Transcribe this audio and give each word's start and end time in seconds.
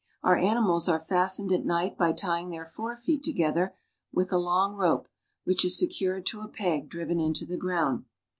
Our 0.23 0.35
animals 0.35 0.89
are 0.89 0.99
fastened 0.99 1.51
at 1.51 1.63
night 1.63 1.95
by 1.95 2.11
tying 2.11 2.49
their 2.49 2.65
fore 2.65 2.95
feet 2.95 3.21
together 3.21 3.75
with 4.11 4.31
a 4.33 4.39
long 4.39 4.73
rope, 4.73 5.07
which 5.43 5.63
is 5.63 5.77
secured 5.77 6.25
to 6.25 6.41
a 6.41 6.47
peg 6.47 6.89
driven 6.89 7.19
into 7.19 7.45
the 7.45 7.55
ground. 7.55 8.05